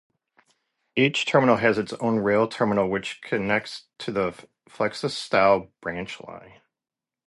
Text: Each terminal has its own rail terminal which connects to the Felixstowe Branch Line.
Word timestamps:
Each 0.95 1.27
terminal 1.27 1.57
has 1.57 1.77
its 1.77 1.93
own 1.93 2.21
rail 2.21 2.47
terminal 2.47 2.89
which 2.89 3.21
connects 3.21 3.83
to 3.99 4.11
the 4.11 4.33
Felixstowe 4.67 5.69
Branch 5.79 6.19
Line. 6.21 6.59